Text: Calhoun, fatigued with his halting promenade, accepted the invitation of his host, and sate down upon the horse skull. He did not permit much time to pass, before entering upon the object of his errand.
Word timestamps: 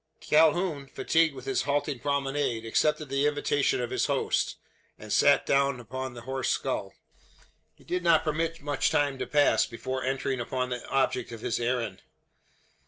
Calhoun, 0.19 0.87
fatigued 0.87 1.35
with 1.35 1.45
his 1.45 1.61
halting 1.61 1.99
promenade, 1.99 2.65
accepted 2.65 3.07
the 3.09 3.27
invitation 3.27 3.79
of 3.79 3.91
his 3.91 4.07
host, 4.07 4.55
and 4.97 5.13
sate 5.13 5.45
down 5.45 5.79
upon 5.79 6.15
the 6.15 6.21
horse 6.21 6.49
skull. 6.49 6.95
He 7.75 7.83
did 7.83 8.01
not 8.03 8.23
permit 8.23 8.63
much 8.63 8.89
time 8.89 9.19
to 9.19 9.27
pass, 9.27 9.67
before 9.67 10.03
entering 10.03 10.39
upon 10.39 10.69
the 10.69 10.83
object 10.87 11.31
of 11.31 11.41
his 11.41 11.59
errand. 11.59 12.01